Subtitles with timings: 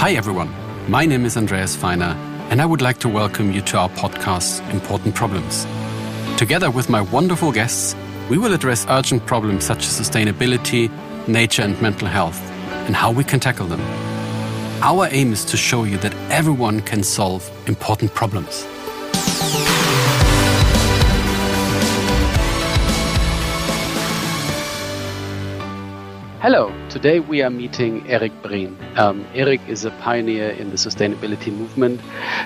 [0.00, 0.50] Hi, everyone.
[0.90, 2.16] My name is Andreas Feiner,
[2.48, 5.66] and I would like to welcome you to our podcast, Important Problems.
[6.38, 7.94] Together with my wonderful guests,
[8.30, 10.90] we will address urgent problems such as sustainability,
[11.28, 12.40] nature, and mental health,
[12.86, 13.82] and how we can tackle them.
[14.82, 18.64] Our aim is to show you that everyone can solve important problems.
[26.40, 28.74] Hello, today we are meeting Erik Breen.
[28.96, 32.00] Um, Erik is a pioneer in the sustainability movement,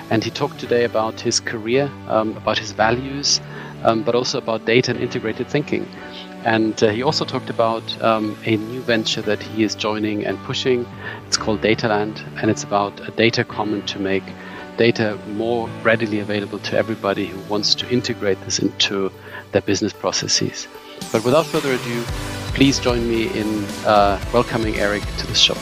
[0.09, 3.39] and he talked today about his career, um, about his values,
[3.85, 5.87] um, but also about data and integrated thinking.
[6.43, 10.37] And uh, he also talked about um, a new venture that he is joining and
[10.39, 10.85] pushing.
[11.27, 14.23] It's called Dataland, and it's about a data common to make
[14.75, 19.09] data more readily available to everybody who wants to integrate this into
[19.53, 20.67] their business processes.
[21.13, 22.03] But without further ado,
[22.55, 25.57] please join me in uh, welcoming Erik to the show.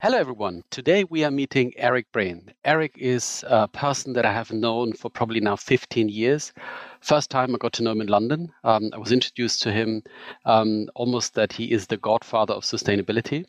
[0.00, 0.64] Hello, everyone.
[0.72, 2.52] Today we are meeting Erik Breen.
[2.64, 6.52] Erik is a person that I have known for probably now 15 years.
[7.00, 10.02] First time I got to know him in London, um, I was introduced to him
[10.44, 13.44] um, almost that he is the godfather of sustainability.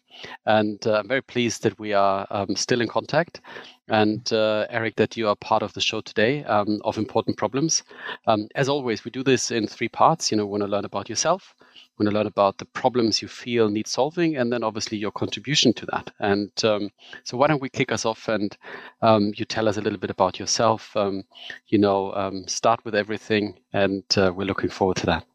[0.45, 3.41] And uh, I'm very pleased that we are um, still in contact.
[3.89, 7.83] And uh, Erik, that you are part of the show today um, of Important Problems.
[8.27, 10.31] Um, as always, we do this in three parts.
[10.31, 11.53] You know, want to learn about yourself,
[11.99, 15.73] want to learn about the problems you feel need solving, and then obviously your contribution
[15.73, 16.11] to that.
[16.19, 16.91] And um,
[17.23, 18.57] so, why don't we kick us off and
[19.01, 20.95] um, you tell us a little bit about yourself?
[20.95, 21.23] Um,
[21.67, 25.32] you know, um, start with everything, and uh, we're looking forward to that.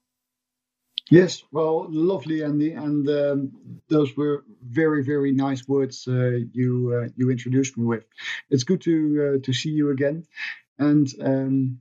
[1.11, 3.53] Yes, well, lovely, Andy, and um,
[3.89, 8.05] those were very, very nice words uh, you uh, you introduced me with.
[8.51, 8.95] It's good to
[9.37, 10.27] uh, to see you again,
[10.79, 11.81] and um,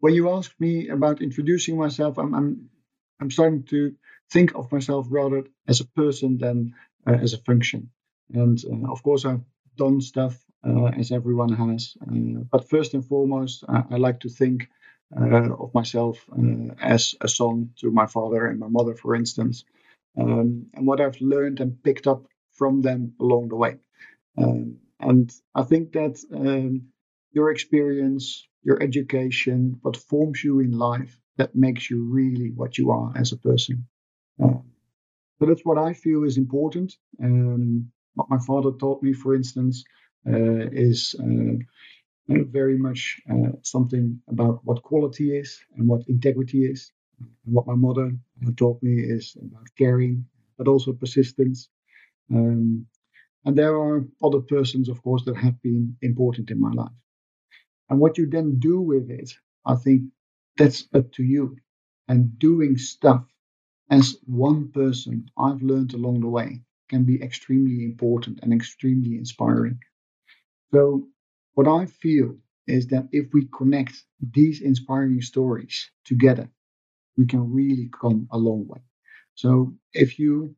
[0.00, 2.70] when you asked me about introducing myself, I'm, I'm
[3.20, 3.94] I'm starting to
[4.30, 6.74] think of myself rather as a person than
[7.06, 7.90] uh, as a function.
[8.34, 9.44] And uh, of course, I've
[9.76, 10.36] done stuff
[10.66, 11.96] uh, as everyone has,
[12.52, 14.68] but first and foremost, I, I like to think
[15.16, 19.64] of myself uh, as a son to my father and my mother, for instance,
[20.18, 23.76] um, and what I've learned and picked up from them along the way.
[24.36, 26.88] Um, and I think that um,
[27.32, 32.90] your experience, your education, what forms you in life, that makes you really what you
[32.90, 33.86] are as a person.
[34.42, 34.58] Uh,
[35.38, 36.96] so that's what I feel is important.
[37.22, 39.84] Um, what my father taught me, for instance,
[40.26, 41.58] uh, is uh,
[42.28, 46.92] very much uh, something about what quality is and what integrity is.
[47.20, 48.12] And what my mother
[48.56, 51.68] taught me is about caring, but also persistence.
[52.32, 52.86] Um,
[53.44, 56.92] and there are other persons, of course, that have been important in my life.
[57.90, 59.32] And what you then do with it,
[59.64, 60.02] I think
[60.56, 61.56] that's up to you.
[62.08, 63.24] And doing stuff
[63.90, 69.78] as one person, I've learned along the way, can be extremely important and extremely inspiring.
[70.72, 71.08] So
[71.54, 72.36] what I feel
[72.66, 76.50] is that if we connect these inspiring stories together,
[77.18, 78.80] we can really come a long way.
[79.34, 80.56] So if you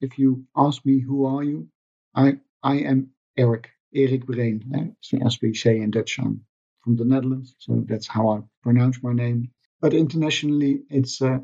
[0.00, 1.68] if you ask me who are you,
[2.14, 6.18] I I am Eric Erik Breen, as we say in Dutch.
[6.18, 6.44] I'm
[6.82, 9.50] from the Netherlands, so that's how I pronounce my name.
[9.80, 11.40] But internationally, it's uh,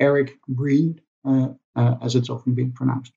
[0.00, 3.12] Eric Breen, uh, uh, as it's often being pronounced.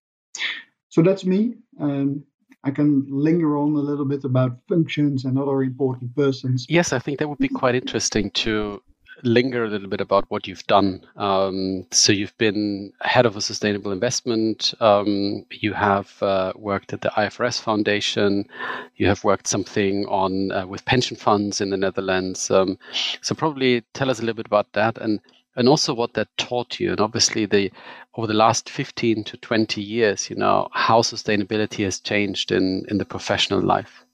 [0.90, 1.56] So that's me.
[1.80, 2.24] Um,
[2.66, 6.66] I can linger on a little bit about functions and other important persons.
[6.68, 8.82] Yes, I think that would be quite interesting to
[9.24, 11.06] linger a little bit about what you've done.
[11.16, 14.74] Um, so you've been head of a sustainable investment.
[14.80, 18.48] Um, you have uh, worked at the IFRS Foundation.
[18.96, 22.50] You have worked something on uh, with pension funds in the Netherlands.
[22.52, 22.78] Um,
[23.22, 25.20] so probably tell us a little bit about that and
[25.56, 27.72] and also what that taught you and obviously the
[28.16, 32.98] over the last 15 to 20 years you know how sustainability has changed in in
[32.98, 34.06] the professional life.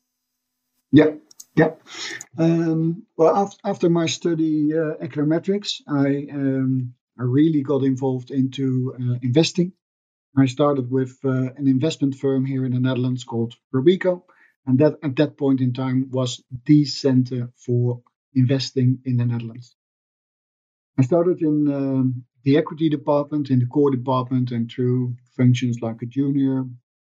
[0.92, 1.12] Yeah
[1.56, 1.72] yeah.
[2.38, 8.96] Um, well after, after my study uh, econometrics i um, i really got involved into
[8.96, 9.74] uh, investing.
[10.38, 14.24] I started with uh, an investment firm here in the netherlands called robeco
[14.66, 18.02] and that at that point in time was the center for
[18.34, 19.76] investing in the netherlands
[20.98, 26.02] I started in um, the equity department, in the core department, and through functions like
[26.02, 26.66] a junior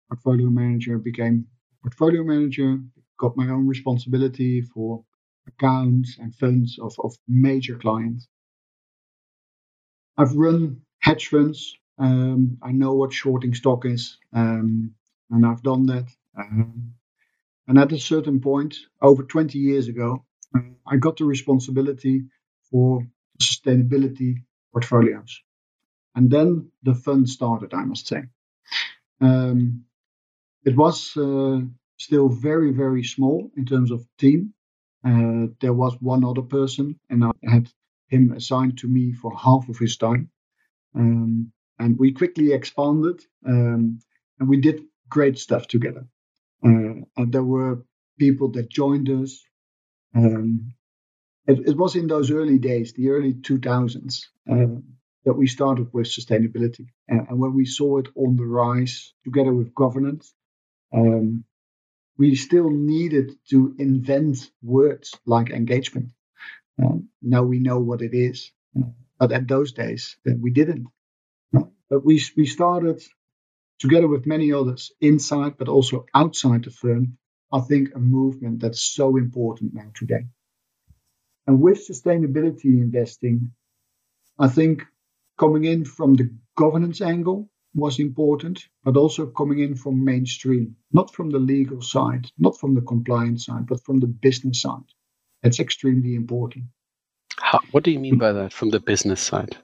[0.09, 1.47] portfolio manager, became
[1.81, 2.79] portfolio manager,
[3.17, 5.03] got my own responsibility for
[5.47, 8.27] accounts and funds of, of major clients.
[10.17, 11.77] I've run hedge funds.
[11.97, 14.91] Um, I know what shorting stock is, um,
[15.29, 16.07] and I've done that.
[16.37, 16.93] Um,
[17.67, 20.25] and at a certain point, over 20 years ago,
[20.87, 22.25] I got the responsibility
[22.69, 23.05] for
[23.41, 25.41] sustainability portfolios.
[26.15, 28.23] And then the fun started, I must say.
[29.21, 29.85] Um,
[30.63, 31.59] it was uh,
[31.97, 34.53] still very, very small in terms of team.
[35.05, 37.69] Uh, there was one other person, and I had
[38.07, 40.29] him assigned to me for half of his time.
[40.95, 43.99] Um, and we quickly expanded, um,
[44.39, 46.07] and we did great stuff together.
[46.63, 47.83] Uh, and there were
[48.17, 49.43] people that joined us.
[50.15, 50.73] Um,
[51.47, 54.80] it, it, was in those early days, the early 2000s, uh,
[55.25, 56.88] that we started with sustainability.
[57.07, 60.33] And, and, when we saw it on the rise together with governance,
[60.94, 61.44] um,
[62.18, 66.09] we still needed to invent words like engagement.
[66.81, 68.51] Uh, now we know what it is,
[69.19, 70.88] but at those days uh, we didn't.
[71.51, 73.01] But we we started
[73.80, 77.18] together with many others inside, but also outside the firm.
[77.51, 80.25] I think a movement that's so important now today.
[81.47, 83.51] And with sustainability investing,
[84.39, 84.83] I think
[85.38, 91.13] coming in from the governance angle was important, but also coming in from mainstream, not
[91.13, 94.89] from the legal side, not from the compliance side, but from the business side.
[95.44, 96.65] That's extremely important.
[97.38, 99.57] How, what do you mean by that from the business side?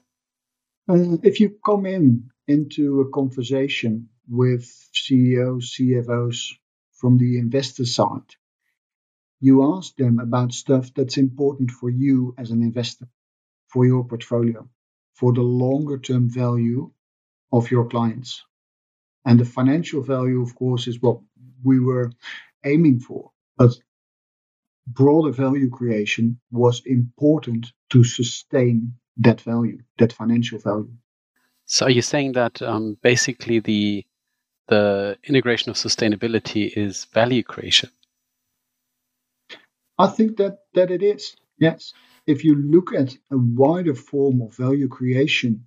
[0.88, 6.52] Uh, if you come in into a conversation with CEOs, CFOs
[6.92, 8.36] from the investor side,
[9.42, 13.08] you ask them about stuff that's important for you as an investor,
[13.66, 14.68] for your portfolio,
[15.14, 16.92] for the longer term value
[17.52, 18.44] of your clients.
[19.24, 21.18] And the financial value, of course, is what
[21.64, 22.12] we were
[22.64, 23.32] aiming for.
[23.58, 23.72] But
[24.86, 30.94] broader value creation was important to sustain that value, that financial value.
[31.66, 34.06] So, are you saying that um, basically the
[34.68, 37.90] the integration of sustainability is value creation?
[40.04, 41.36] I think that that it is.
[41.58, 41.94] Yes,
[42.26, 45.66] if you look at a wider form of value creation,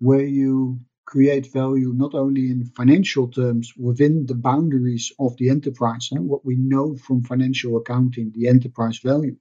[0.00, 6.08] where you create value not only in financial terms within the boundaries of the enterprise,
[6.12, 9.36] and what we know from financial accounting, the enterprise value.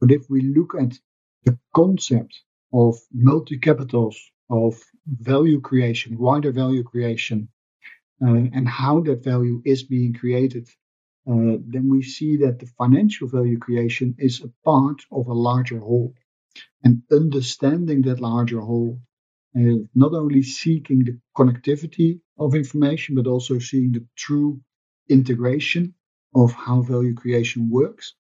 [0.00, 0.98] But if we look at
[1.44, 4.18] the concept of multi capitals,
[4.50, 4.74] of
[5.06, 7.48] value creation, wider value creation,
[8.22, 10.68] uh, and how that value is being created,
[11.26, 15.78] uh, then we see that the financial value creation is a part of a larger
[15.78, 16.14] whole.
[16.82, 19.00] And understanding that larger whole
[19.56, 24.60] uh, not only seeking the connectivity of information, but also seeing the true
[25.08, 25.94] integration
[26.34, 28.14] of how value creation works.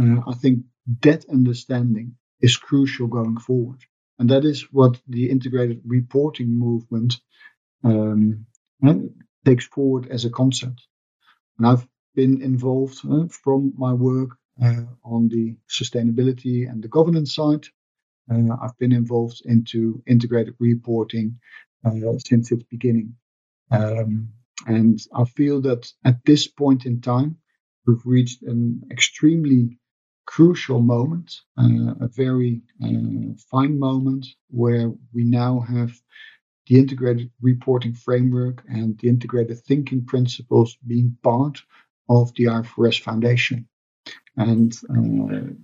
[0.00, 0.64] Uh, I think
[1.02, 3.80] that understanding is crucial going forward.
[4.18, 7.14] And that is what the integrated reporting movement
[7.84, 8.46] um,
[8.86, 8.94] uh,
[9.44, 10.86] takes forward as a concept.
[11.58, 14.30] And I've been involved uh, from my work
[14.62, 17.66] uh, on the sustainability and the governance side
[18.30, 21.38] uh, I've been involved into integrated reporting
[21.84, 23.14] uh, since its beginning.
[23.70, 24.28] Um,
[24.66, 27.38] and I feel that at this point in time,
[27.86, 29.78] we've reached an extremely
[30.26, 35.92] crucial moment, uh, a very uh, fine moment where we now have
[36.68, 41.60] the integrated reporting framework and the integrated thinking principles being part
[42.20, 43.68] of the IFRS Foundation.
[44.36, 45.54] And uh,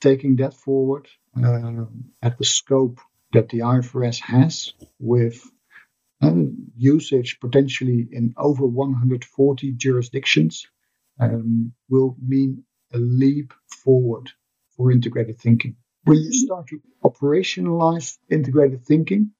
[0.00, 1.84] taking that forward uh,
[2.22, 3.00] at the scope
[3.32, 5.42] that the IFRS has with
[6.22, 6.32] uh,
[6.76, 10.66] usage potentially in over 140 jurisdictions
[11.18, 13.52] um, will mean a leap
[13.84, 14.30] forward
[14.76, 15.76] for integrated thinking.
[16.04, 19.32] When you start to operationalize integrated thinking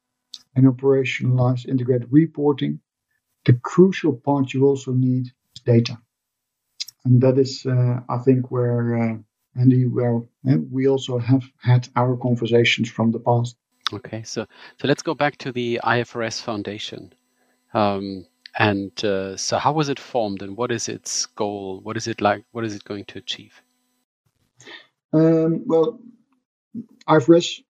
[0.54, 2.80] and operationalize integrated reporting,
[3.46, 5.98] the crucial part you also need is data.
[7.04, 9.16] And that is, uh, I think, where uh,
[9.56, 10.28] and well,
[10.70, 13.56] we also have had our conversations from the past.
[13.92, 14.46] Okay, so
[14.78, 17.12] so let's go back to the IFRS Foundation.
[17.74, 18.26] Um,
[18.58, 21.80] and uh, so, how was it formed, and what is its goal?
[21.82, 22.44] What is it like?
[22.52, 23.60] What is it going to achieve?
[25.12, 26.00] Um, well,
[27.08, 27.62] IFRS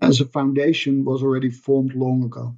[0.00, 2.56] as a foundation was already formed long ago.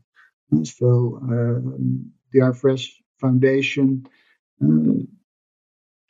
[0.62, 2.88] So, um, the IFRS
[3.20, 4.06] Foundation,
[4.62, 5.04] uh,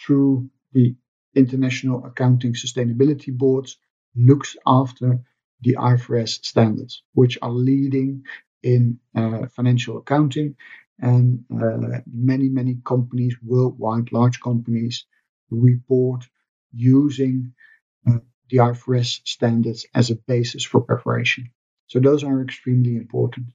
[0.05, 0.95] through the
[1.35, 3.79] International Accounting Sustainability Boards
[4.15, 5.21] looks after
[5.61, 8.25] the IFRS standards, which are leading
[8.63, 10.57] in uh, financial accounting.
[11.01, 15.07] And uh, many, many companies worldwide, large companies,
[15.51, 16.25] report
[16.73, 17.53] using
[18.07, 18.19] uh,
[18.51, 21.51] the IFRS standards as a basis for preparation.
[21.87, 23.47] So those are extremely important.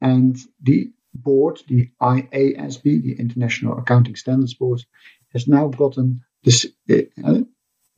[0.00, 4.84] And the board, the IASB, the International Accounting Standards Board,
[5.32, 7.40] has now gotten this, uh,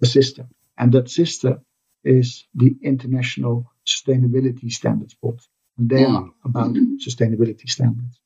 [0.03, 0.49] a system.
[0.77, 1.65] And that system
[2.03, 5.41] is the International Sustainability Standards Board.
[5.79, 8.21] And they are about sustainability standards.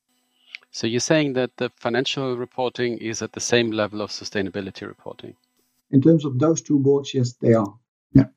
[0.71, 5.35] So you're saying that the financial reporting is at the same level of sustainability reporting?
[5.91, 7.73] In terms of those two boards, yes, they are.
[8.13, 8.27] Yeah.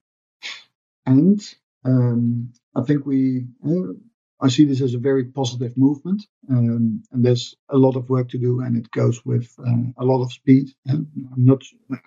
[1.05, 1.41] And
[1.85, 3.93] um, I think we, uh,
[4.43, 6.27] I see this as a very positive movement.
[6.51, 10.05] Um, and there's a lot of work to do, and it goes with uh, a
[10.05, 10.71] lot of speed.
[10.87, 11.63] And I'm not,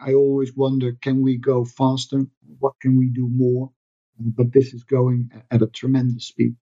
[0.06, 2.25] I always wonder can we go faster?
[2.60, 3.72] What can we do more?
[4.20, 6.56] But this is going at a tremendous speed.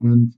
[0.00, 0.34] And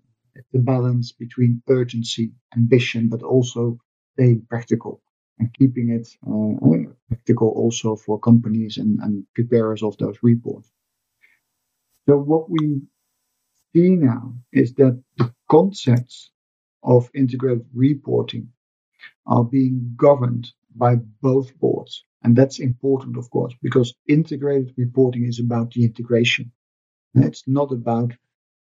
[0.52, 3.78] the balance between urgency, ambition, but also
[4.14, 5.02] staying practical
[5.38, 10.70] and keeping it uh, practical also for companies and, and preparers of those reports.
[12.06, 12.82] So what we
[13.78, 16.30] see now is that the concepts
[16.82, 18.48] of integrated reporting
[19.26, 22.04] are being governed by both boards.
[22.22, 26.52] And that's important, of course, because integrated reporting is about the integration.
[27.14, 28.12] It's not about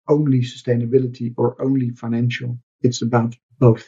[0.08, 2.60] only sustainability or only financial.
[2.82, 3.86] It's about both.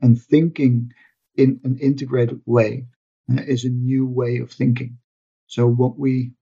[0.00, 0.92] And thinking
[1.36, 2.86] in an integrated way
[3.30, 4.98] uh, is a new way of thinking.
[5.46, 6.32] So, what we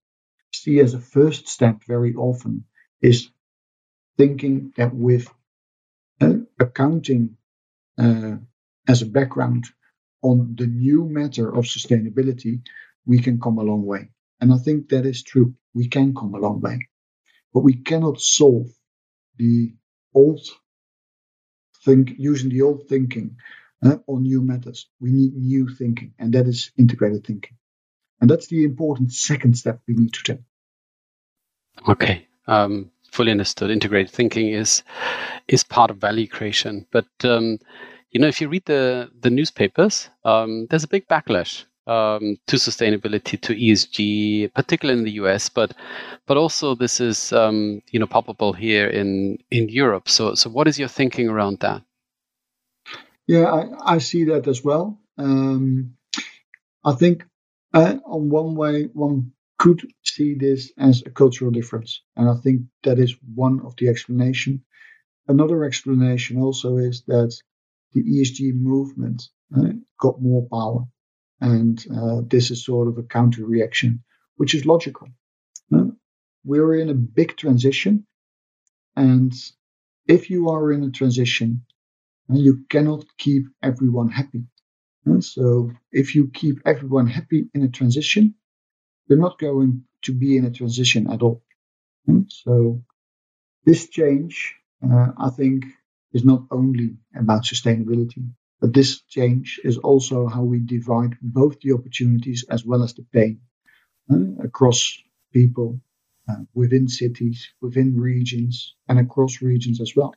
[0.53, 2.65] see as a first step very often
[3.03, 3.31] is
[4.21, 5.33] thinking that with
[6.21, 7.39] uh, accounting
[7.99, 8.37] uh,
[8.87, 9.65] as a background
[10.21, 12.61] on the new matter of sustainability,
[13.07, 14.11] we can come a long way.
[14.39, 15.55] And I think that is true.
[15.73, 16.81] We can come a long way.
[17.55, 18.69] But we cannot solve
[19.39, 19.75] the
[20.15, 20.43] old
[21.87, 23.37] think using the old thinking
[23.83, 24.87] uh, on new matters.
[25.00, 27.57] We need new thinking, and that is integrated thinking.
[28.21, 30.43] And that's the important second step we need to take.
[31.89, 32.29] Okay.
[32.47, 33.71] Um, fully understood.
[33.71, 34.83] Integrated thinking is
[35.49, 36.87] is part of value creation.
[36.90, 37.59] But um,
[38.11, 42.57] you know, if you read the the newspapers, um, there's a big backlash um, to
[42.57, 45.75] sustainability, to ESG, particularly in the US, but
[46.26, 50.09] but also this is um, you know palpable here in in Europe.
[50.09, 51.83] So so what is your thinking around that?
[53.26, 54.99] Yeah, I, I see that as well.
[55.17, 55.95] Um,
[56.85, 57.25] I think
[57.75, 62.62] uh, on one way one could see this as a cultural difference, and I think
[62.85, 64.64] that is one of the explanation.
[65.29, 67.33] Another explanation also is that
[67.93, 70.87] the ESG movement uh, got more power
[71.40, 74.02] and uh, this is sort of a counter reaction,
[74.37, 75.09] which is logical.
[75.75, 75.87] Uh,
[76.45, 78.07] we're in a big transition.
[78.97, 79.33] And
[80.07, 81.64] if you are in a transition,
[82.31, 84.45] uh, you cannot keep everyone happy.
[85.11, 88.35] Uh, so if you keep everyone happy in a transition,
[89.11, 91.43] you're not going to be in a transition at all.
[92.09, 92.83] Uh, so
[93.67, 95.64] this change, uh, I think,
[96.12, 101.73] is not only about sustainability, but this change is also how we divide both the
[101.73, 103.40] opportunities as well as the pain
[104.11, 104.97] uh, across
[105.33, 105.81] people,
[106.29, 110.14] uh, within cities, within regions, and across regions as well.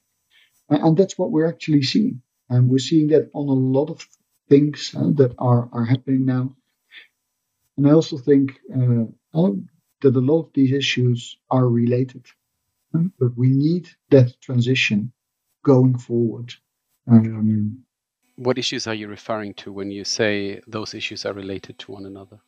[0.69, 2.21] And, and, that's what we're actually seeing.
[2.50, 4.05] And we're seeing that on a lot of
[4.50, 6.55] things uh, that are, are happening now.
[7.77, 9.06] And I also think uh,
[10.01, 12.25] that a lot of these issues are related.
[12.92, 15.12] But we need that transition
[15.63, 16.53] going forward.
[17.08, 17.84] Um,
[18.36, 22.06] what issues are you referring to when you say those issues are related to one
[22.06, 22.39] another?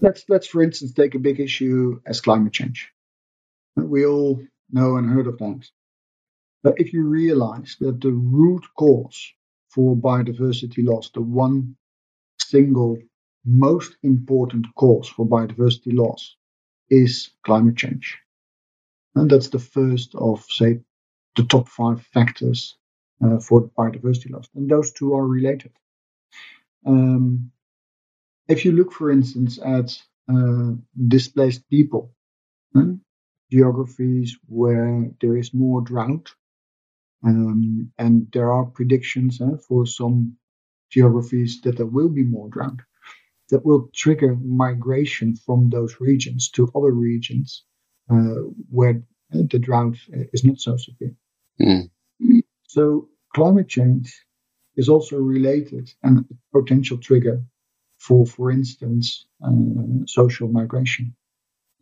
[0.00, 2.92] Let's let's for instance take a big issue as climate change.
[3.76, 5.70] We all know and heard of that.
[6.62, 9.32] But if you realize that the root cause
[9.68, 11.76] for biodiversity loss, the one
[12.40, 12.98] single
[13.44, 16.36] most important cause for biodiversity loss
[16.90, 18.18] is climate change.
[19.14, 20.80] And that's the first of, say,
[21.36, 22.76] the top five factors
[23.24, 24.48] uh, for biodiversity loss.
[24.54, 25.72] And those two are related.
[26.86, 27.50] Um,
[28.48, 29.98] if you look, for instance, at
[30.32, 30.72] uh,
[31.08, 32.12] displaced people,
[33.50, 36.30] geographies where there is more drought,
[37.24, 40.36] um, and there are predictions uh, for some
[40.90, 42.80] geographies that there will be more drought,
[43.50, 47.64] that will trigger migration from those regions to other regions
[48.10, 49.96] uh, where the drought
[50.32, 51.14] is not so severe.
[51.60, 51.90] Mm.
[52.64, 54.24] So climate change
[54.76, 57.42] is also related and a potential trigger
[57.98, 59.50] for, for instance, uh,
[60.06, 61.14] social migration.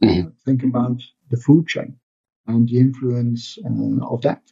[0.02, 0.28] Mm-hmm.
[0.28, 1.96] Uh, think about the food chain
[2.46, 4.42] and the influence uh, of that.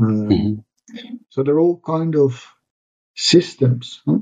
[0.00, 1.14] Um, mm-hmm.
[1.30, 2.44] So they're all kind of
[3.14, 4.18] systems, huh?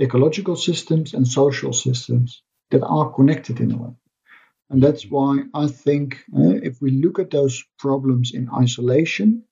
[0.00, 3.94] Ecological systems and social systems that are connected in a way.
[4.70, 9.44] And that's why I think uh, if we look at those problems in isolation,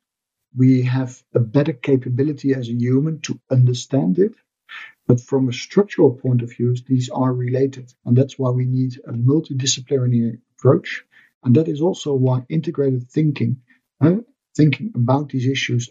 [0.56, 4.34] we have a better capability as a human to understand it.
[5.06, 7.92] But from a structural point of view, these are related.
[8.04, 11.04] And that's why we need a multidisciplinary approach.
[11.42, 13.62] And that is also why integrated thinking,
[14.00, 14.16] uh,
[14.56, 15.90] thinking about these issues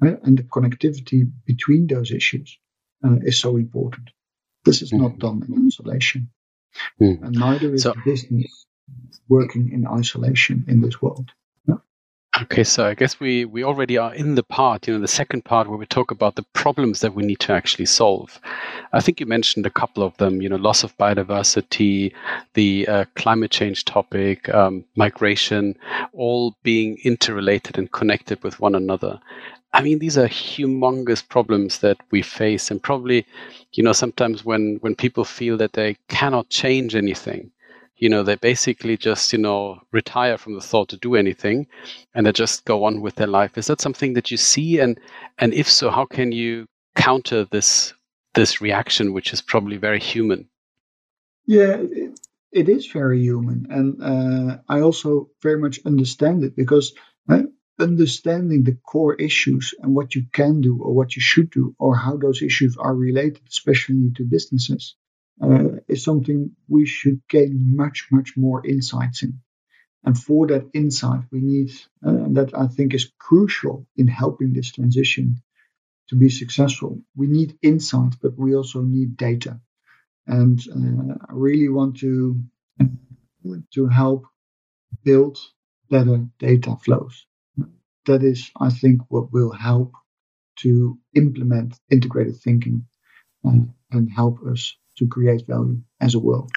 [0.00, 0.18] right?
[0.22, 2.58] and the connectivity between those issues
[3.04, 4.10] uh, is so important.
[4.64, 5.00] This is mm.
[5.00, 6.30] not done in isolation,
[7.00, 7.22] mm.
[7.22, 8.66] and neither is so, business
[9.28, 11.30] working in isolation in this world.
[12.42, 15.46] Okay, so I guess we we already are in the part, you know, the second
[15.46, 18.38] part where we talk about the problems that we need to actually solve.
[18.92, 22.12] I think you mentioned a couple of them, you know, loss of biodiversity,
[22.52, 25.78] the uh, climate change topic, um, migration,
[26.12, 29.18] all being interrelated and connected with one another.
[29.76, 33.26] I mean, these are humongous problems that we face, and probably,
[33.74, 37.50] you know, sometimes when when people feel that they cannot change anything,
[37.98, 41.66] you know, they basically just, you know, retire from the thought to do anything
[42.14, 43.58] and they just go on with their life.
[43.58, 44.80] Is that something that you see?
[44.80, 44.98] And
[45.36, 47.92] and if so, how can you counter this
[48.34, 50.48] this reaction, which is probably very human?
[51.44, 52.18] Yeah, it,
[52.50, 53.66] it is very human.
[53.68, 56.94] And uh, I also very much understand it because
[57.78, 61.96] understanding the core issues and what you can do or what you should do or
[61.96, 64.96] how those issues are related, especially to businesses,
[65.42, 69.40] uh, is something we should gain much, much more insights in.
[70.04, 71.70] And for that insight, we need,
[72.04, 75.42] uh, and that I think is crucial in helping this transition
[76.08, 77.02] to be successful.
[77.16, 79.60] We need insight, but we also need data.
[80.26, 82.40] And uh, I really want to
[83.74, 84.26] to help
[85.04, 85.38] build
[85.88, 87.26] better data flows.
[88.06, 89.92] That is, I think, what will help
[90.60, 92.86] to implement integrated thinking
[93.46, 93.58] uh,
[93.92, 96.50] and help us to create value as a world.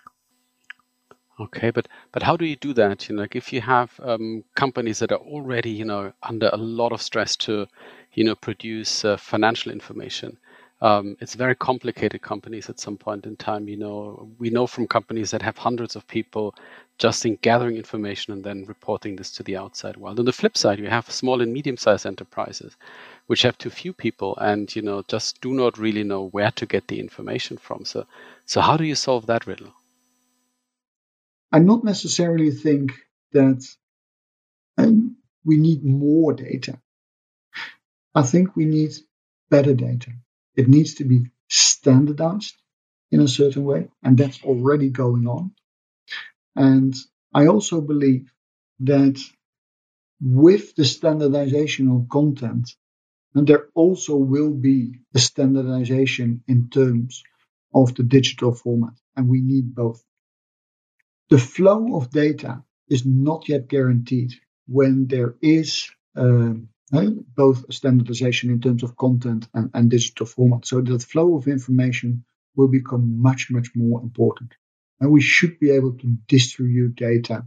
[1.40, 3.08] Okay, but but how do you do that?
[3.08, 6.58] You know, like if you have um, companies that are already you know under a
[6.58, 7.68] lot of stress to,
[8.14, 10.38] you know, produce uh, financial information,
[10.82, 13.68] um, it's very complicated companies at some point in time.
[13.68, 16.56] You know, we know from companies that have hundreds of people
[16.98, 20.20] just in gathering information and then reporting this to the outside world.
[20.20, 22.78] On the flip side, you have small and medium-sized enterprises
[23.28, 26.66] which have too few people and you know just do not really know where to
[26.66, 27.86] get the information from.
[27.86, 28.06] So,
[28.46, 29.74] so how do you solve that riddle?
[31.52, 32.94] I not necessarily think
[33.34, 33.66] that
[34.78, 36.80] um, we need more data.
[38.16, 38.92] I think we need
[39.50, 40.12] better data.
[40.56, 42.56] It needs to be standardized
[43.12, 45.54] in a certain way, and that's already going on.
[46.56, 46.96] And
[47.34, 48.32] I also believe
[48.82, 49.20] that
[50.22, 52.72] with the standardization of content,
[53.36, 57.24] and there also will be a standardization in terms
[57.74, 60.04] of the digital format, and we need both.
[61.30, 64.34] The flow of data is not yet guaranteed
[64.68, 70.66] when there is um, both standardization in terms of content and, and digital format.
[70.66, 72.26] So that flow of information
[72.56, 74.54] will become much, much more important.
[75.00, 77.46] And we should be able to distribute data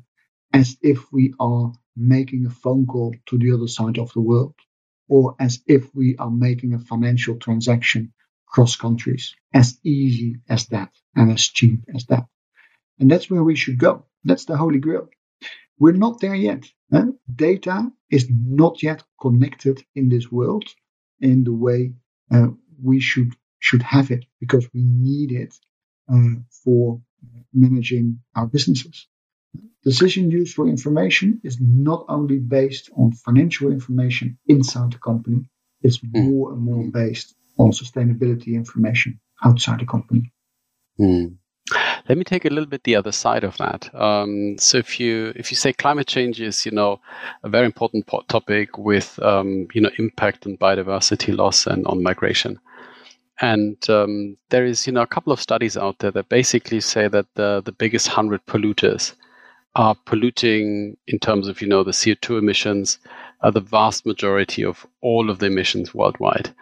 [0.52, 4.54] as if we are making a phone call to the other side of the world
[5.08, 8.12] or as if we are making a financial transaction
[8.46, 12.26] cross countries, as easy as that and as cheap as that.
[12.98, 14.04] And that's where we should go.
[14.24, 15.08] That's the holy grail.
[15.78, 16.64] We're not there yet.
[16.92, 17.06] Eh?
[17.34, 20.64] Data is not yet connected in this world
[21.20, 21.94] in the way
[22.30, 22.48] uh,
[22.82, 25.54] we should should have it because we need it
[26.12, 27.00] uh, for
[27.54, 29.06] managing our businesses.
[29.84, 35.44] Decision use for information is not only based on financial information inside the company,
[35.80, 36.24] it's mm.
[36.24, 40.32] more and more based on sustainability information outside the company.
[40.98, 41.36] Mm.
[42.08, 43.94] Let me take a little bit the other side of that.
[43.94, 47.00] Um, so if you if you say climate change is you know
[47.44, 52.58] a very important topic with um, you know impact on biodiversity loss and on migration,
[53.40, 57.06] and um, there is you know a couple of studies out there that basically say
[57.08, 59.14] that the the biggest hundred polluters
[59.74, 62.98] are polluting in terms of you know the CO2 emissions,
[63.42, 66.52] uh, the vast majority of all of the emissions worldwide.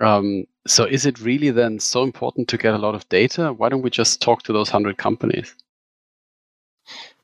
[0.00, 3.52] Um, so is it really then so important to get a lot of data?
[3.52, 5.54] Why don't we just talk to those hundred companies?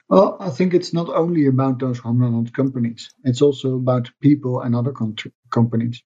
[0.09, 3.13] Well, I think it's not only about those hundred companies.
[3.25, 4.93] It's also about people and other
[5.51, 6.03] companies.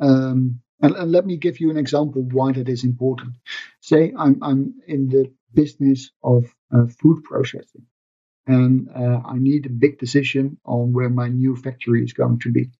[0.00, 3.34] Um, and, and, let me give you an example why that is important.
[3.80, 7.86] Say I'm, I'm in the business of uh, food processing
[8.46, 12.50] and uh, I need a big decision on where my new factory is going to
[12.50, 12.70] be.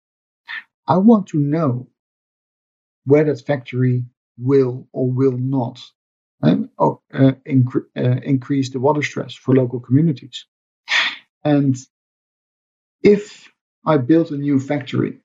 [0.86, 1.88] I want to know
[3.08, 4.04] where that factory
[4.38, 5.80] will or will not
[6.42, 10.46] um, uh, incre- uh, increase the water stress for local communities.
[11.44, 11.76] And
[13.02, 13.48] if
[13.86, 15.18] I build a new factory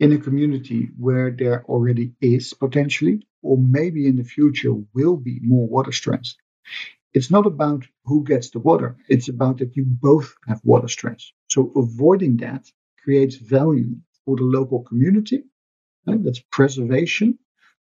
[0.00, 5.40] in a community where there already is potentially, or maybe in the future will be
[5.42, 6.36] more water stress,
[7.14, 11.32] it's not about who gets the water, it's about that you both have water stress.
[11.48, 12.64] So avoiding that
[13.02, 15.44] creates value for the local community
[16.06, 17.38] that's preservation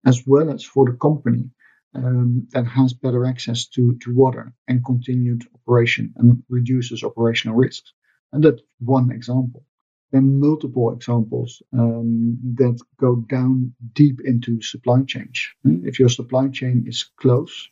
[0.06, 1.50] as well as for the company
[1.94, 7.92] um, that has better access to, to water and continued operation and reduces operational risks.
[8.32, 9.64] And that's one example.
[10.12, 15.30] There are multiple examples um, that go down deep into supply chain.
[15.64, 17.68] If your supply chain is close,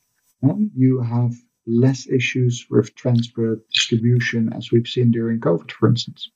[0.75, 1.35] you have
[1.67, 6.31] less issues with transport distribution, as we've seen during COVID, for instance.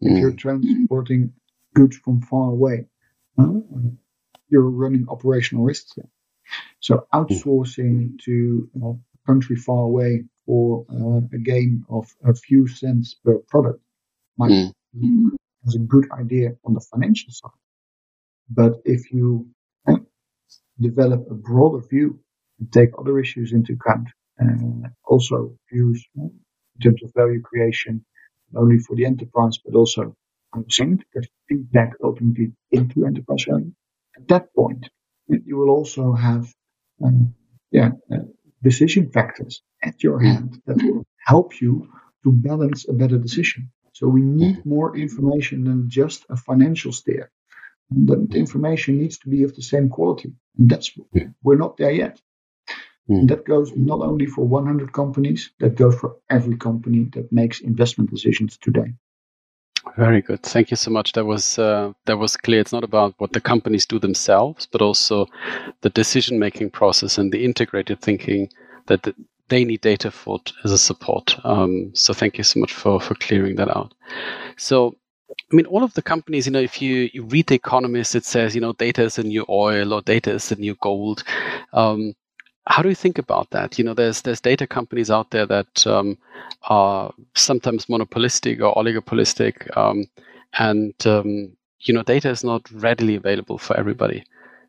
[0.00, 0.38] If you're mm.
[0.38, 1.32] transporting
[1.74, 2.86] goods from far away,
[4.48, 6.08] you're running operational risks there.
[6.80, 8.92] So outsourcing to a
[9.26, 13.80] country far away for uh, a gain of a few cents per product
[14.38, 14.72] might mm.
[15.66, 17.50] as a good idea on the financial side.
[18.48, 19.48] But if you
[19.86, 19.96] uh,
[20.80, 22.20] develop a broader view
[22.58, 24.08] and take other issues into account,
[24.40, 28.04] uh, also views uh, in terms of value creation,
[28.52, 30.16] not only for the enterprise, but also
[30.54, 33.72] to get feedback ultimately into enterprise value.
[34.16, 34.88] At that point,
[35.28, 36.52] you will also have
[37.04, 37.34] um,
[37.70, 38.18] yeah, uh,
[38.62, 41.88] decision factors at your hand that will help you
[42.24, 43.70] to balance a better decision.
[43.92, 47.30] So we need more information than just a financial steer.
[47.90, 50.32] And that information needs to be of the same quality.
[50.58, 50.92] And that's
[51.42, 52.20] we're not there yet.
[53.08, 57.60] And that goes not only for 100 companies, that goes for every company that makes
[57.60, 58.92] investment decisions today.
[59.98, 60.44] Very good.
[60.44, 61.12] Thank you so much.
[61.12, 62.60] That was uh, that was clear.
[62.60, 65.26] It's not about what the companies do themselves, but also
[65.82, 68.48] the decision making process and the integrated thinking
[68.86, 69.14] that
[69.48, 71.36] they need data for as a support.
[71.44, 73.94] Um, so thank you so much for for clearing that out.
[74.56, 74.96] So.
[75.52, 78.24] I mean, all of the companies, you know, if you, you read The Economist, it
[78.24, 81.24] says, you know, data is the new oil or data is the new gold.
[81.74, 82.14] Um,
[82.68, 83.78] how do you think about that?
[83.78, 86.18] You know, there's there's data companies out there that um,
[86.64, 90.04] are sometimes monopolistic or oligopolistic, um,
[90.52, 94.24] and um, you know, data is not readily available for everybody.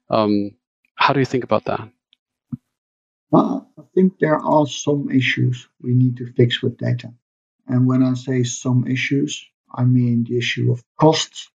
[0.10, 0.52] Um,
[0.96, 1.90] how do you think about that?
[3.32, 7.14] Well, I think there are some issues we need to fix with data,
[7.68, 11.50] and when I say some issues, I mean the issue of costs,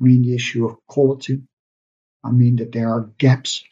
[0.00, 1.42] I mean the issue of quality,
[2.24, 3.62] I mean that there are gaps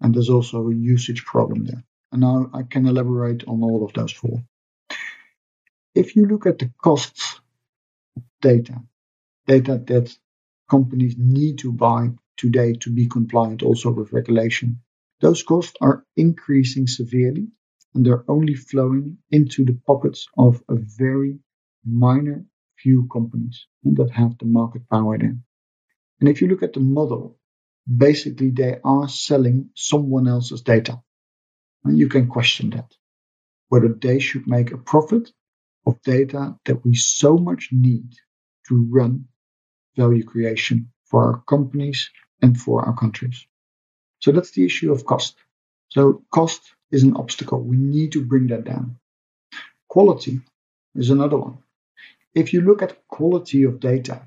[0.00, 1.84] and there's also a usage problem there.
[2.12, 4.42] And now I can elaborate on all of those four.
[5.94, 7.40] If you look at the costs
[8.40, 8.80] data,
[9.46, 10.16] data that
[10.70, 14.80] companies need to buy today to be compliant also with regulation,
[15.20, 17.48] those costs are increasing severely
[17.94, 21.38] and they're only flowing into the pockets of a very
[21.84, 22.44] minor
[22.76, 25.36] few companies that have the market power there.
[26.20, 27.36] And if you look at the model
[27.96, 31.00] basically they are selling someone else's data.
[31.84, 32.92] And you can question that,
[33.68, 35.32] whether they should make a profit
[35.86, 38.12] of data that we so much need
[38.68, 39.24] to run
[39.96, 42.10] value creation for our companies
[42.42, 43.46] and for our countries.
[44.20, 45.36] So that's the issue of cost.
[45.88, 47.60] So cost is an obstacle.
[47.62, 48.96] We need to bring that down.
[49.88, 50.40] Quality
[50.94, 51.58] is another one.
[52.34, 54.22] If you look at quality of data,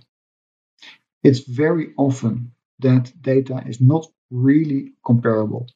[1.24, 5.68] it's very often that data is not really comparable.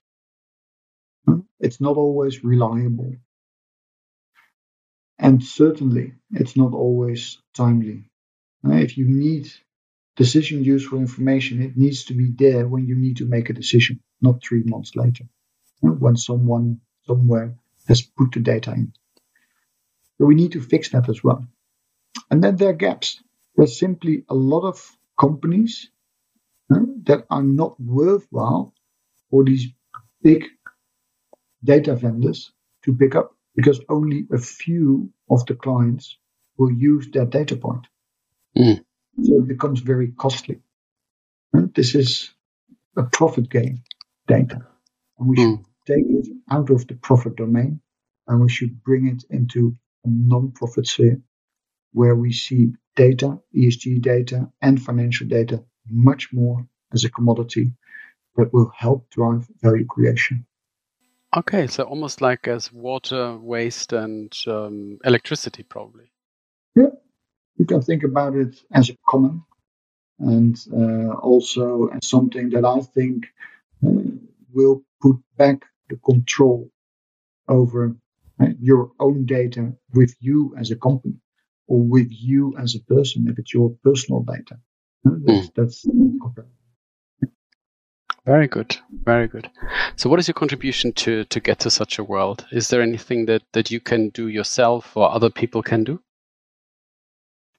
[1.60, 3.16] It's not always reliable.
[5.20, 8.10] And certainly, it's not always timely.
[8.66, 9.52] Uh, if you need
[10.16, 14.02] decision useful information, it needs to be there when you need to make a decision,
[14.22, 15.26] not three months later,
[15.84, 17.56] uh, when someone somewhere
[17.88, 18.94] has put the data in.
[20.18, 21.46] So we need to fix that as well.
[22.32, 23.22] And then there are gaps.
[23.56, 25.90] There's simply a lot of companies
[26.70, 28.74] that are not worthwhile
[29.30, 29.68] for these
[30.22, 30.46] big
[31.64, 32.52] data vendors
[32.84, 36.18] to pick up because only a few of the clients
[36.58, 37.88] will use that data point.
[38.58, 38.84] Mm.
[39.24, 40.60] So it becomes very costly.
[41.54, 42.32] And this is
[42.96, 43.84] a profit gain
[44.28, 44.68] data.
[45.18, 45.58] And we mm.
[45.58, 47.82] should take it out of the profit domain
[48.28, 49.76] and we should bring it into
[50.06, 51.22] a non-profit sphere
[51.94, 57.74] where we see data, ESG data, and financial data much more as a commodity
[58.36, 60.46] that will help drive value creation.
[61.36, 66.06] Okay, so almost like as water, waste, and um, electricity, probably.
[66.76, 66.92] Yeah,
[67.58, 69.44] you can think about it as a common,
[70.20, 73.26] and uh, also as something that I think
[73.86, 74.12] uh,
[74.54, 76.72] will put back the control
[77.48, 77.96] over
[78.40, 81.16] uh, your own data with you as a company
[81.68, 84.60] or with you as a person if it's your personal data.
[85.04, 85.56] That's, mm.
[85.56, 85.86] that's
[88.28, 89.50] very good, very good.
[89.96, 92.46] So, what is your contribution to to get to such a world?
[92.52, 96.02] Is there anything that that you can do yourself or other people can do?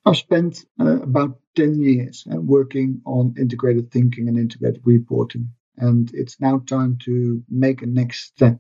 [0.05, 5.51] I've spent uh, about 10 years uh, working on integrated thinking and integrated reporting.
[5.77, 8.59] And it's now time to make a next step.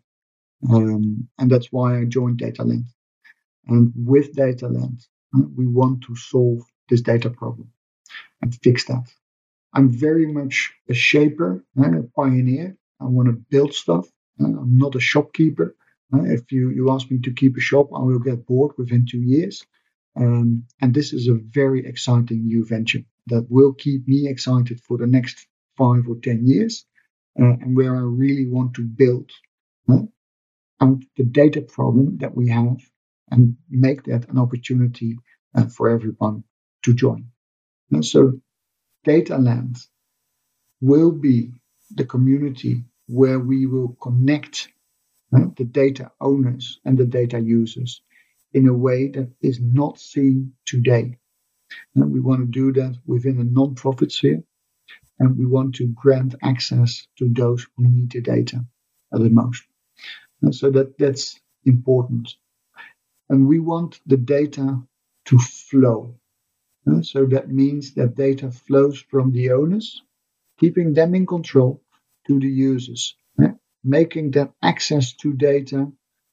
[0.71, 2.85] Um, and that's why I joined DataLand.
[3.67, 5.07] And with DataLand,
[5.57, 7.71] we want to solve this data problem
[8.42, 9.11] and fix that.
[9.74, 12.77] I'm very much a shaper, a pioneer.
[13.01, 14.09] I want to build stuff.
[14.40, 15.77] I'm not a shopkeeper.
[16.12, 19.20] If you, you ask me to keep a shop, I will get bored within two
[19.20, 19.64] years.
[20.16, 24.96] Um, and this is a very exciting new venture that will keep me excited for
[24.96, 25.46] the next
[25.77, 26.87] five or 10 years,
[27.40, 29.31] uh, and where I really want to build
[29.88, 30.03] uh,
[30.81, 32.79] out the data problem that we have
[33.31, 35.16] and make that an opportunity
[35.55, 36.42] uh, for everyone
[36.85, 37.27] to join.
[37.90, 38.40] And so,
[39.07, 39.79] DataLand
[40.81, 44.68] will be the community where we will connect
[45.31, 48.03] the data owners and the data users
[48.53, 51.18] in a way that is not seen today.
[51.94, 54.42] And we want to do that within a non-profit sphere,
[55.18, 58.64] and we want to grant access to those who need the data
[59.12, 59.62] the most.
[60.42, 62.35] And so that that's important.
[63.29, 64.83] And we want the data
[65.27, 66.18] to flow.
[67.03, 70.03] So that means that data flows from the owners,
[70.59, 71.83] keeping them in control,
[72.27, 73.17] to the users,
[73.85, 75.91] making them access to data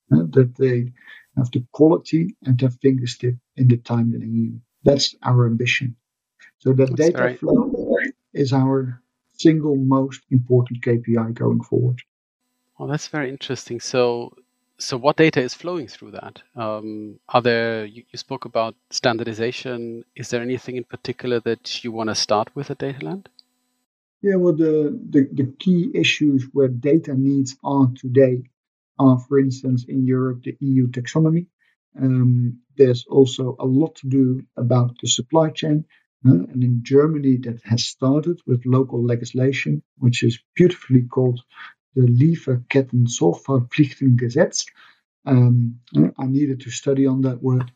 [0.09, 0.91] that they
[1.37, 4.59] have the quality and their fingertip in the time that they need.
[4.83, 5.95] That's our ambition.
[6.59, 7.39] So that That's data right.
[7.39, 7.97] flow
[8.33, 9.01] is our
[9.33, 12.01] single most important KPI going forward.
[12.77, 13.79] Well, that's very interesting.
[13.79, 14.35] So,
[14.77, 16.41] so what data is flowing through that?
[16.55, 17.85] Um, are there?
[17.85, 20.03] You, you, spoke about standardization.
[20.15, 23.27] Is there anything in particular that you want to start with at DataLand?
[24.21, 28.43] Yeah, well, the, the the key issues where data needs are today
[28.97, 31.47] are, for instance, in Europe, the EU taxonomy.
[31.99, 35.85] Um, there's also a lot to do about the supply chain.
[36.27, 41.39] Uh, and in Germany, that has started with local legislation, which is beautifully called
[41.95, 44.65] the Lieferketten-Sorgfaltspflichtengesetz.
[45.25, 45.79] Um,
[46.19, 47.71] I needed to study on that word.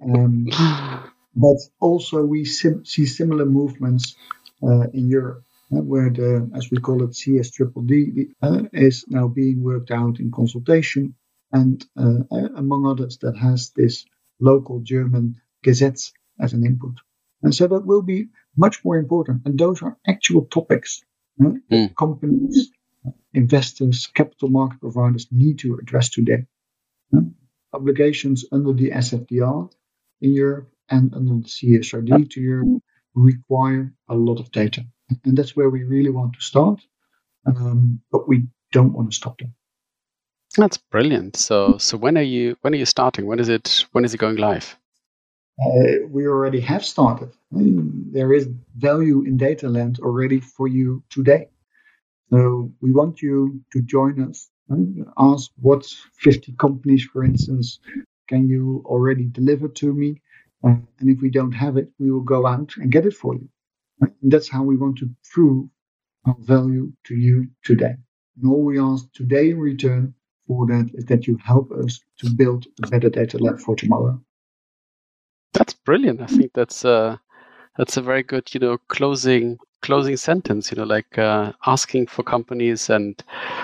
[0.00, 0.46] Um,
[1.36, 4.14] but also, we sim- see similar movements
[4.62, 5.44] uh, in Europe
[5.82, 11.14] where the, as we call it, CSDDD uh, is now being worked out in consultation,
[11.52, 12.20] and uh,
[12.56, 14.04] among others, that has this
[14.40, 16.94] local German gazettes as an input.
[17.42, 19.42] And so that will be much more important.
[19.44, 21.02] And those are actual topics
[21.44, 21.94] uh, mm.
[21.96, 22.70] companies,
[23.32, 26.46] investors, capital market providers need to address today.
[27.72, 29.70] Obligations under the SFDR
[30.20, 32.82] in Europe and under the CSRD to Europe
[33.14, 34.84] require a lot of data
[35.24, 36.80] and that's where we really want to start.
[37.46, 39.52] Um, but we don't want to stop there.
[40.56, 41.36] That's brilliant.
[41.36, 43.26] So, so when are you when are you starting?
[43.26, 44.76] When is it when is it going live?
[45.60, 47.30] Uh, we already have started.
[47.50, 51.48] There is value in DataLand already for you today.
[52.34, 54.50] So we want you to join us.
[54.68, 57.78] and Ask what 50 companies, for instance,
[58.28, 60.20] can you already deliver to me?
[60.64, 63.34] Uh, and if we don't have it, we will go out and get it for
[63.36, 63.48] you.
[64.00, 65.68] And that's how we want to prove
[66.26, 67.94] our value to you today.
[68.36, 70.12] And all we ask today in return
[70.48, 74.20] for that is that you help us to build a better data lab for tomorrow.
[75.52, 76.20] That's brilliant.
[76.20, 77.18] I think that's uh,
[77.76, 80.70] that's a very good, you know, closing closing sentence.
[80.70, 83.22] You know, like uh, asking for companies and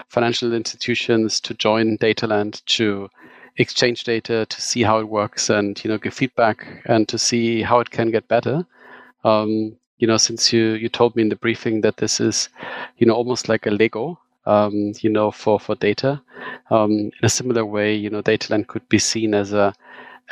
[0.09, 3.09] financial institutions to join DataLand to
[3.57, 7.63] exchange data to see how it works and you know give feedback and to see
[7.63, 8.65] how it can get better.
[9.25, 12.49] Um, you know, since you you told me in the briefing that this is,
[12.99, 16.23] you know, almost like a Lego, um, you know, for for data.
[16.71, 19.75] Um, in a similar way, you know, DataLand could be seen as a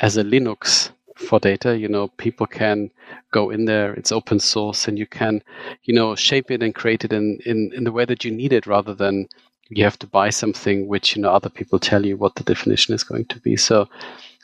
[0.01, 1.77] as a Linux for data.
[1.77, 2.91] You know, people can
[3.33, 3.93] go in there.
[3.95, 5.43] It's open source, and you can,
[5.85, 8.53] you know, shape it and create it in in in the way that you need
[8.53, 9.29] it, rather than
[9.69, 12.95] you have to buy something which you know other people tell you what the definition
[12.95, 13.57] is going to be.
[13.57, 13.89] So,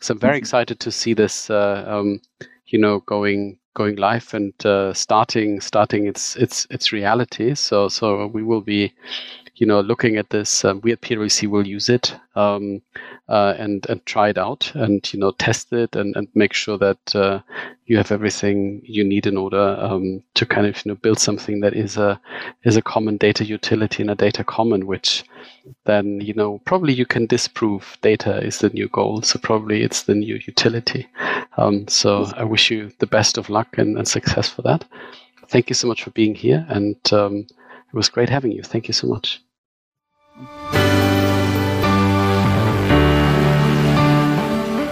[0.01, 0.39] so I'm very mm-hmm.
[0.39, 2.21] excited to see this, uh, um,
[2.67, 7.55] you know, going going live and uh, starting starting its its its reality.
[7.55, 8.93] So so we will be,
[9.57, 10.64] you know, looking at this.
[10.64, 12.83] Um, we at PwC will use it um,
[13.29, 16.77] uh, and and try it out and you know test it and, and make sure
[16.79, 17.40] that uh,
[17.87, 21.61] you have everything you need in order um, to kind of you know build something
[21.61, 22.21] that is a
[22.64, 25.25] is a common data utility and a data common, which
[25.85, 29.23] then you know probably you can disprove data is the new goal.
[29.23, 31.07] So probably it's the new utility.
[31.57, 34.85] Um, so I wish you the best of luck and, and, success for that.
[35.47, 37.47] Thank you so much for being here, and um,
[37.94, 38.62] it was great having you.
[38.64, 39.40] Thank you so much.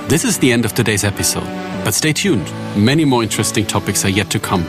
[0.08, 1.46] This is the end of today's episode,
[1.84, 2.44] but stay tuned.
[2.76, 4.62] Many more interesting topics are yet to come.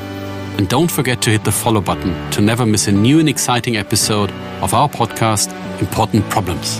[0.57, 3.77] And don't forget to hit the follow button to never miss a new and exciting
[3.77, 6.79] episode of our podcast, Important Problems.